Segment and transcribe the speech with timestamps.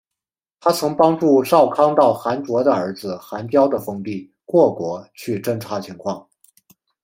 [0.59, 6.27] 她曾帮助少康到寒浞的儿子寒浇的封地过国去侦察情况。